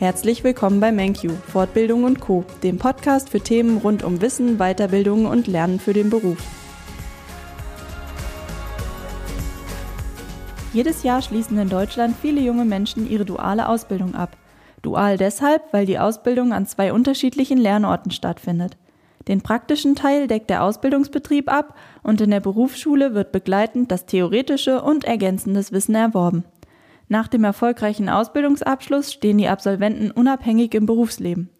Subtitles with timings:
[0.00, 5.26] Herzlich willkommen bei MenQ, Fortbildung und Co., dem Podcast für Themen rund um Wissen, Weiterbildung
[5.26, 6.38] und Lernen für den Beruf.
[10.72, 14.38] Jedes Jahr schließen in Deutschland viele junge Menschen ihre duale Ausbildung ab.
[14.80, 18.78] Dual deshalb, weil die Ausbildung an zwei unterschiedlichen Lernorten stattfindet.
[19.28, 24.80] Den praktischen Teil deckt der Ausbildungsbetrieb ab und in der Berufsschule wird begleitend das theoretische
[24.80, 26.44] und ergänzendes Wissen erworben.
[27.12, 31.50] Nach dem erfolgreichen Ausbildungsabschluss stehen die Absolventen unabhängig im Berufsleben.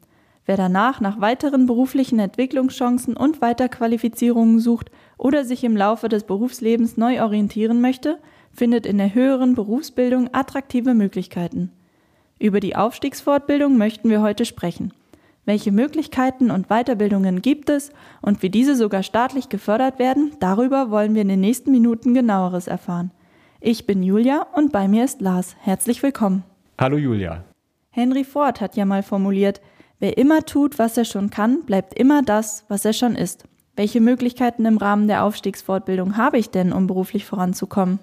[0.47, 6.97] Wer danach nach weiteren beruflichen Entwicklungschancen und Weiterqualifizierungen sucht oder sich im Laufe des Berufslebens
[6.97, 8.21] neu orientieren möchte,
[8.52, 11.73] findet in der höheren Berufsbildung attraktive Möglichkeiten.
[12.38, 14.93] Über die Aufstiegsfortbildung möchten wir heute sprechen.
[15.46, 17.91] Welche Möglichkeiten und Weiterbildungen gibt es
[18.23, 22.69] und wie diese sogar staatlich gefördert werden, darüber wollen wir in den nächsten Minuten genaueres
[22.69, 23.10] erfahren.
[23.62, 25.55] Ich bin Julia und bei mir ist Lars.
[25.60, 26.45] Herzlich willkommen.
[26.78, 27.45] Hallo Julia.
[27.91, 29.60] Henry Ford hat ja mal formuliert,
[29.98, 33.45] wer immer tut, was er schon kann, bleibt immer das, was er schon ist.
[33.76, 37.98] Welche Möglichkeiten im Rahmen der Aufstiegsfortbildung habe ich denn, um beruflich voranzukommen?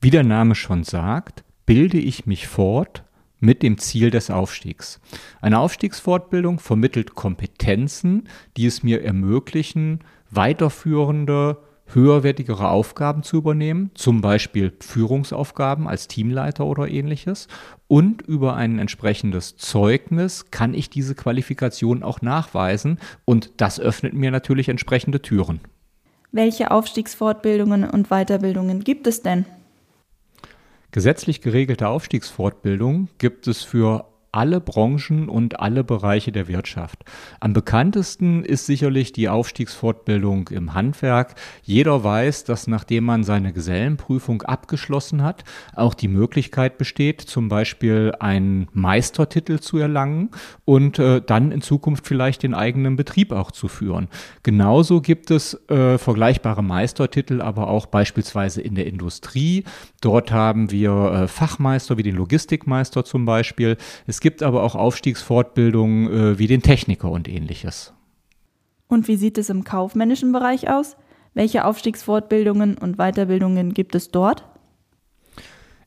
[0.00, 3.04] Wie der Name schon sagt, bilde ich mich fort
[3.38, 4.98] mit dem Ziel des Aufstiegs.
[5.42, 11.58] Eine Aufstiegsfortbildung vermittelt Kompetenzen, die es mir ermöglichen, weiterführende
[11.94, 17.48] höherwertigere Aufgaben zu übernehmen, zum Beispiel Führungsaufgaben als Teamleiter oder ähnliches.
[17.88, 24.30] Und über ein entsprechendes Zeugnis kann ich diese Qualifikation auch nachweisen und das öffnet mir
[24.30, 25.60] natürlich entsprechende Türen.
[26.32, 29.44] Welche Aufstiegsfortbildungen und Weiterbildungen gibt es denn?
[30.92, 37.04] Gesetzlich geregelte Aufstiegsfortbildung gibt es für alle Branchen und alle Bereiche der Wirtschaft.
[37.40, 41.34] Am bekanntesten ist sicherlich die Aufstiegsfortbildung im Handwerk.
[41.62, 48.12] Jeder weiß, dass nachdem man seine Gesellenprüfung abgeschlossen hat, auch die Möglichkeit besteht, zum Beispiel
[48.20, 50.30] einen Meistertitel zu erlangen
[50.64, 54.08] und äh, dann in Zukunft vielleicht den eigenen Betrieb auch zu führen.
[54.42, 59.64] Genauso gibt es äh, vergleichbare Meistertitel, aber auch beispielsweise in der Industrie.
[60.00, 63.76] Dort haben wir äh, Fachmeister wie den Logistikmeister zum Beispiel.
[64.06, 67.94] Es es gibt aber auch Aufstiegsfortbildungen äh, wie den Techniker und ähnliches.
[68.86, 70.98] Und wie sieht es im kaufmännischen Bereich aus?
[71.32, 74.44] Welche Aufstiegsfortbildungen und Weiterbildungen gibt es dort?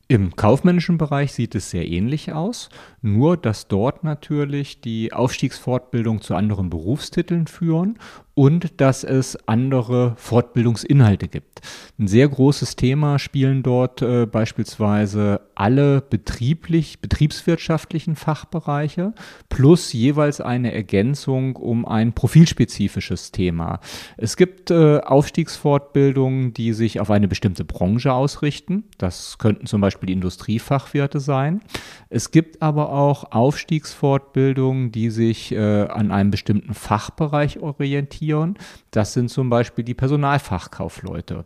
[0.06, 2.68] Im kaufmännischen Bereich sieht es sehr ähnlich aus,
[3.00, 7.98] nur dass dort natürlich die Aufstiegsfortbildung zu anderen Berufstiteln führen
[8.34, 11.60] und dass es andere Fortbildungsinhalte gibt.
[11.98, 19.14] Ein sehr großes Thema spielen dort äh, beispielsweise alle betrieblich, betriebswirtschaftlichen Fachbereiche
[19.48, 23.80] plus jeweils eine Ergänzung um ein profilspezifisches Thema.
[24.16, 28.84] Es gibt äh, Aufstiegsfortbildungen, die sich auf eine bestimmte Branche ausrichten.
[28.98, 31.60] Das könnten zum Beispiel die Industriefachwirte sein.
[32.08, 38.56] Es gibt aber auch Aufstiegsfortbildungen, die sich äh, an einem bestimmten Fachbereich orientieren.
[38.90, 41.44] Das sind zum Beispiel die Personalfachkaufleute.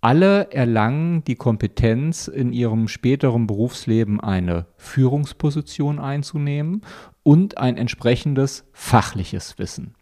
[0.00, 6.82] Alle erlangen die Kompetenz, in ihrem späteren Berufsleben eine Führungsposition einzunehmen
[7.22, 9.94] und ein entsprechendes fachliches Wissen.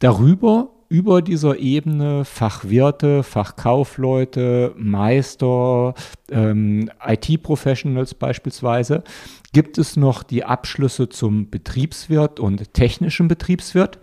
[0.00, 5.94] Darüber über dieser Ebene Fachwirte, Fachkaufleute, Meister,
[6.30, 9.04] ähm, IT-Professionals beispielsweise,
[9.52, 13.98] gibt es noch die Abschlüsse zum Betriebswirt und technischen Betriebswirt.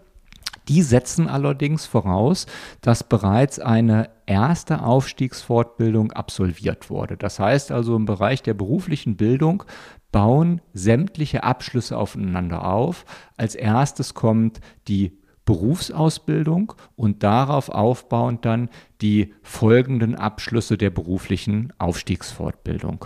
[0.67, 2.47] Die setzen allerdings voraus,
[2.81, 7.17] dass bereits eine erste Aufstiegsfortbildung absolviert wurde.
[7.17, 9.63] Das heißt also im Bereich der beruflichen Bildung
[10.11, 13.05] bauen sämtliche Abschlüsse aufeinander auf.
[13.37, 18.69] Als erstes kommt die Berufsausbildung und darauf aufbauend dann
[19.01, 23.05] die folgenden Abschlüsse der beruflichen Aufstiegsfortbildung.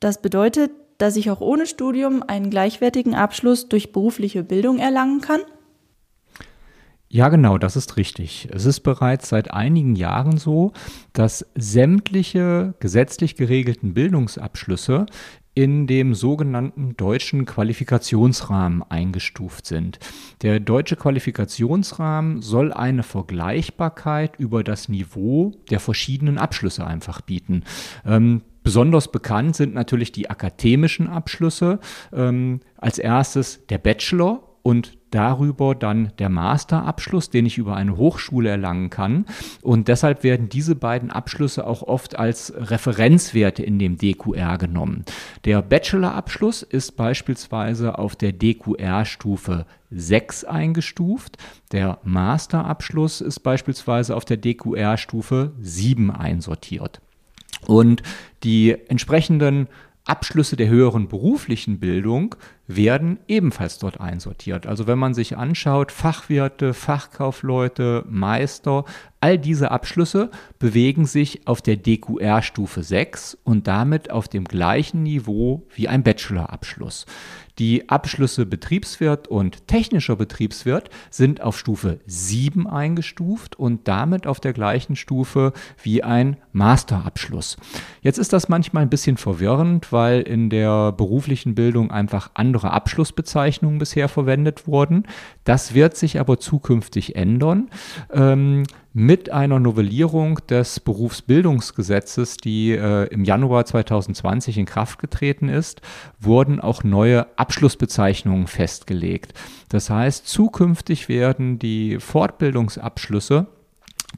[0.00, 5.40] Das bedeutet, dass ich auch ohne Studium einen gleichwertigen Abschluss durch berufliche Bildung erlangen kann?
[7.10, 8.48] Ja, genau, das ist richtig.
[8.52, 10.72] Es ist bereits seit einigen Jahren so,
[11.14, 15.06] dass sämtliche gesetzlich geregelten Bildungsabschlüsse
[15.58, 19.98] in dem sogenannten deutschen Qualifikationsrahmen eingestuft sind.
[20.42, 27.64] Der deutsche Qualifikationsrahmen soll eine Vergleichbarkeit über das Niveau der verschiedenen Abschlüsse einfach bieten.
[28.06, 31.78] Ähm, Besonders bekannt sind natürlich die akademischen Abschlüsse.
[32.12, 38.50] Ähm, als erstes der Bachelor und darüber dann der Masterabschluss, den ich über eine Hochschule
[38.50, 39.24] erlangen kann.
[39.62, 45.06] Und deshalb werden diese beiden Abschlüsse auch oft als Referenzwerte in dem DQR genommen.
[45.46, 51.38] Der Bachelorabschluss ist beispielsweise auf der DQR-Stufe 6 eingestuft.
[51.72, 57.00] Der Masterabschluss ist beispielsweise auf der DQR-Stufe 7 einsortiert.
[57.66, 58.02] Und
[58.44, 59.68] die entsprechenden
[60.04, 62.34] Abschlüsse der höheren beruflichen Bildung
[62.68, 64.66] werden ebenfalls dort einsortiert.
[64.66, 68.84] Also wenn man sich anschaut, Fachwirte, Fachkaufleute, Meister,
[69.20, 75.66] all diese Abschlüsse bewegen sich auf der DQR-Stufe 6 und damit auf dem gleichen Niveau
[75.74, 77.06] wie ein Bachelorabschluss.
[77.58, 84.52] Die Abschlüsse Betriebswirt und technischer Betriebswirt sind auf Stufe 7 eingestuft und damit auf der
[84.52, 87.56] gleichen Stufe wie ein Masterabschluss.
[88.00, 93.80] Jetzt ist das manchmal ein bisschen verwirrend, weil in der beruflichen Bildung einfach andere Abschlussbezeichnungen
[93.80, 95.08] bisher verwendet wurden.
[95.42, 97.70] Das wird sich aber zukünftig ändern.
[98.12, 98.62] Ähm,
[98.92, 105.82] mit einer Novellierung des Berufsbildungsgesetzes, die äh, im Januar 2020 in Kraft getreten ist,
[106.18, 109.34] wurden auch neue Abschlussbezeichnungen festgelegt.
[109.68, 113.46] Das heißt, zukünftig werden die Fortbildungsabschlüsse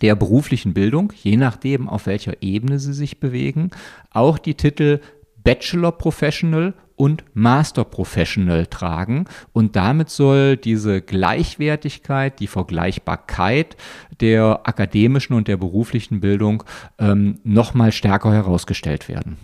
[0.00, 3.70] der beruflichen Bildung, je nachdem, auf welcher Ebene sie sich bewegen,
[4.12, 5.00] auch die Titel
[5.42, 9.25] Bachelor Professional und Master Professional tragen.
[9.54, 13.76] Und damit soll diese Gleichwertigkeit, die Vergleichbarkeit
[14.20, 16.62] der akademischen und der beruflichen Bildung
[16.98, 19.38] ähm, nochmal stärker herausgestellt werden.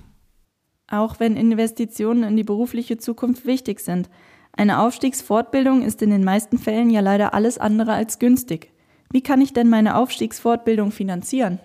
[0.87, 4.10] Auch wenn Investitionen in die berufliche Zukunft wichtig sind.
[4.52, 8.70] Eine Aufstiegsfortbildung ist in den meisten Fällen ja leider alles andere als günstig.
[9.10, 11.58] Wie kann ich denn meine Aufstiegsfortbildung finanzieren?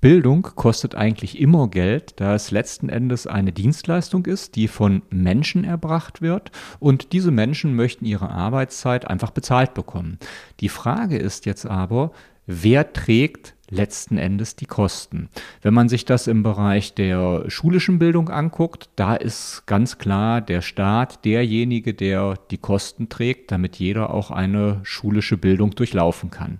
[0.00, 5.62] Bildung kostet eigentlich immer Geld, da es letzten Endes eine Dienstleistung ist, die von Menschen
[5.62, 10.18] erbracht wird und diese Menschen möchten ihre Arbeitszeit einfach bezahlt bekommen.
[10.60, 12.12] Die Frage ist jetzt aber,
[12.46, 15.28] wer trägt letzten Endes die Kosten.
[15.62, 20.60] Wenn man sich das im Bereich der schulischen Bildung anguckt, da ist ganz klar der
[20.60, 26.58] Staat derjenige, der die Kosten trägt, damit jeder auch eine schulische Bildung durchlaufen kann.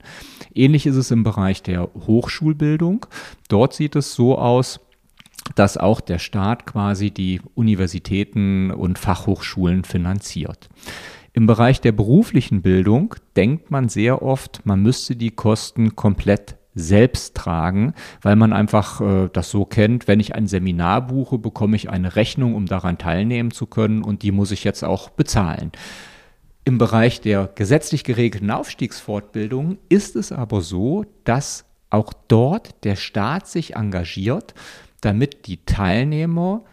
[0.54, 3.06] Ähnlich ist es im Bereich der Hochschulbildung.
[3.48, 4.80] Dort sieht es so aus,
[5.54, 10.68] dass auch der Staat quasi die Universitäten und Fachhochschulen finanziert.
[11.32, 17.36] Im Bereich der beruflichen Bildung denkt man sehr oft, man müsste die Kosten komplett selbst
[17.36, 21.90] tragen, weil man einfach äh, das so kennt, wenn ich ein Seminar buche, bekomme ich
[21.90, 25.72] eine Rechnung, um daran teilnehmen zu können und die muss ich jetzt auch bezahlen.
[26.64, 33.46] Im Bereich der gesetzlich geregelten Aufstiegsfortbildung ist es aber so, dass auch dort der Staat
[33.48, 34.54] sich engagiert,
[35.00, 36.64] damit die Teilnehmer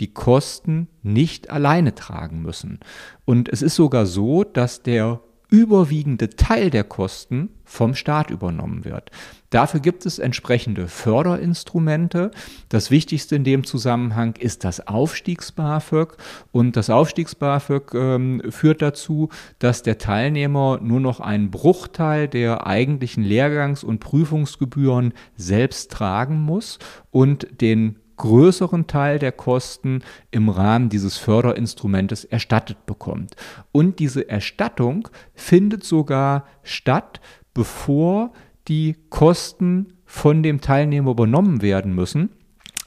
[0.00, 2.80] die Kosten nicht alleine tragen müssen.
[3.24, 5.20] Und es ist sogar so, dass der
[5.52, 9.10] überwiegende Teil der Kosten vom Staat übernommen wird.
[9.50, 12.30] Dafür gibt es entsprechende Förderinstrumente.
[12.70, 16.16] Das Wichtigste in dem Zusammenhang ist das Aufstiegs-BAföG.
[16.52, 19.28] Und das Aufstiegs-BAföG ähm, führt dazu,
[19.58, 26.78] dass der Teilnehmer nur noch einen Bruchteil der eigentlichen Lehrgangs- und Prüfungsgebühren selbst tragen muss
[27.10, 33.36] und den größeren Teil der Kosten im Rahmen dieses Förderinstrumentes erstattet bekommt.
[33.72, 37.20] Und diese Erstattung findet sogar statt,
[37.52, 38.32] bevor
[38.68, 42.30] die Kosten von dem Teilnehmer übernommen werden müssen.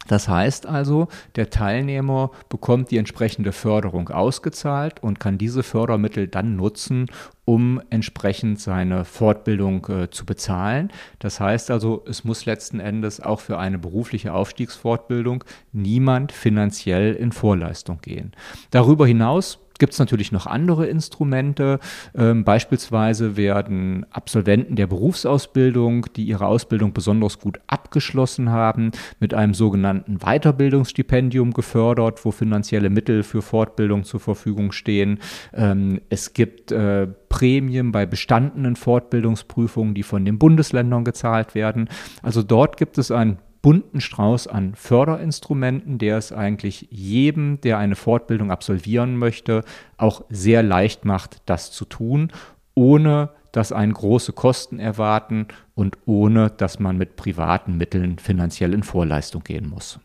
[0.07, 6.55] Das heißt also, der Teilnehmer bekommt die entsprechende Förderung ausgezahlt und kann diese Fördermittel dann
[6.55, 7.07] nutzen,
[7.45, 10.91] um entsprechend seine Fortbildung äh, zu bezahlen.
[11.19, 17.31] Das heißt also, es muss letzten Endes auch für eine berufliche Aufstiegsfortbildung niemand finanziell in
[17.31, 18.31] Vorleistung gehen.
[18.71, 21.79] Darüber hinaus gibt es natürlich noch andere Instrumente.
[22.15, 29.53] Ähm, beispielsweise werden Absolventen der Berufsausbildung, die ihre Ausbildung besonders gut abgeschlossen haben, mit einem
[29.53, 35.19] sogenannten Weiterbildungsstipendium gefördert, wo finanzielle Mittel für Fortbildung zur Verfügung stehen.
[35.53, 41.89] Ähm, es gibt äh, Prämien bei bestandenen Fortbildungsprüfungen, die von den Bundesländern gezahlt werden.
[42.21, 47.95] Also dort gibt es ein bunten Strauß an Förderinstrumenten, der es eigentlich jedem, der eine
[47.95, 49.63] Fortbildung absolvieren möchte,
[49.97, 52.31] auch sehr leicht macht, das zu tun,
[52.75, 58.83] ohne dass einen große Kosten erwarten und ohne dass man mit privaten Mitteln finanziell in
[58.83, 59.99] Vorleistung gehen muss.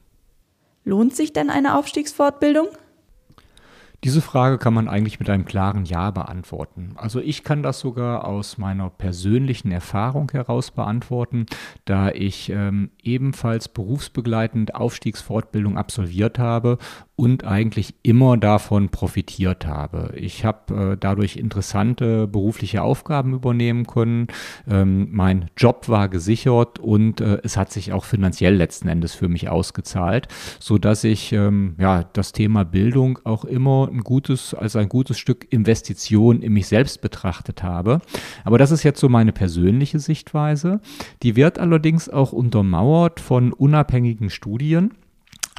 [0.85, 2.69] Lohnt sich denn eine Aufstiegsfortbildung?
[4.03, 6.93] Diese Frage kann man eigentlich mit einem klaren Ja beantworten.
[6.97, 11.45] Also ich kann das sogar aus meiner persönlichen Erfahrung heraus beantworten,
[11.85, 16.79] da ich ähm, ebenfalls berufsbegleitend Aufstiegsfortbildung absolviert habe
[17.21, 20.15] und eigentlich immer davon profitiert habe.
[20.17, 24.29] Ich habe äh, dadurch interessante berufliche Aufgaben übernehmen können.
[24.67, 29.29] Ähm, mein Job war gesichert und äh, es hat sich auch finanziell letzten Endes für
[29.29, 30.29] mich ausgezahlt,
[30.61, 35.19] so dass ich ähm, ja das Thema Bildung auch immer ein gutes als ein gutes
[35.19, 38.01] Stück Investition in mich selbst betrachtet habe.
[38.45, 40.81] Aber das ist jetzt so meine persönliche Sichtweise.
[41.23, 44.95] Die wird allerdings auch untermauert von unabhängigen Studien.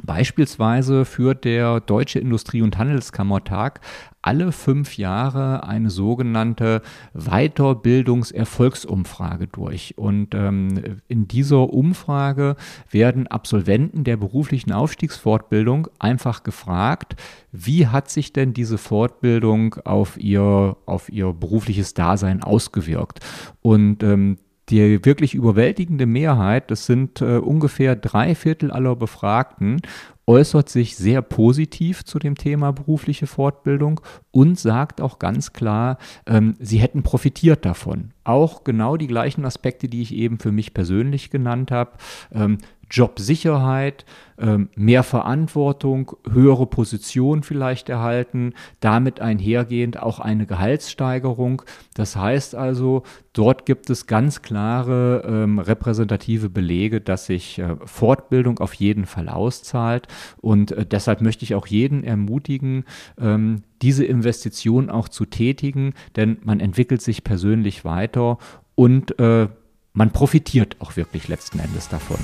[0.03, 3.79] Beispielsweise führt der Deutsche Industrie- und Handelskammertag
[4.21, 6.81] alle fünf Jahre eine sogenannte
[7.13, 9.97] Weiterbildungserfolgsumfrage durch.
[9.97, 12.55] Und ähm, in dieser Umfrage
[12.89, 17.15] werden Absolventen der beruflichen Aufstiegsfortbildung einfach gefragt,
[17.51, 23.19] wie hat sich denn diese Fortbildung auf ihr, auf ihr berufliches Dasein ausgewirkt?
[23.61, 24.37] Und ähm,
[24.71, 29.81] die wirklich überwältigende Mehrheit, das sind äh, ungefähr drei Viertel aller Befragten,
[30.27, 33.99] äußert sich sehr positiv zu dem Thema berufliche Fortbildung
[34.31, 38.11] und sagt auch ganz klar, ähm, sie hätten profitiert davon.
[38.23, 41.91] Auch genau die gleichen Aspekte, die ich eben für mich persönlich genannt habe.
[42.31, 42.59] Ähm,
[42.91, 44.05] Jobsicherheit,
[44.37, 51.61] ähm, mehr Verantwortung, höhere Position vielleicht erhalten, damit einhergehend auch eine Gehaltssteigerung.
[51.93, 58.59] Das heißt also, dort gibt es ganz klare ähm, repräsentative Belege, dass sich äh, Fortbildung
[58.59, 60.07] auf jeden Fall auszahlt.
[60.41, 62.83] Und äh, deshalb möchte ich auch jeden ermutigen,
[63.19, 68.37] ähm, diese Investition auch zu tätigen, denn man entwickelt sich persönlich weiter
[68.75, 69.47] und äh,
[69.93, 72.17] man profitiert auch wirklich letzten Endes davon.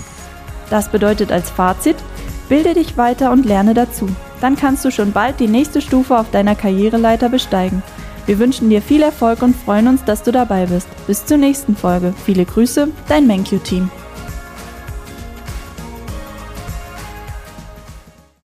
[0.70, 1.96] Das bedeutet als Fazit,
[2.50, 4.08] bilde dich weiter und lerne dazu.
[4.42, 7.82] Dann kannst du schon bald die nächste Stufe auf deiner Karriereleiter besteigen.
[8.26, 10.88] Wir wünschen dir viel Erfolg und freuen uns, dass du dabei bist.
[11.08, 12.14] Bis zur nächsten Folge.
[12.26, 13.90] Viele Grüße, dein MenQ-Team.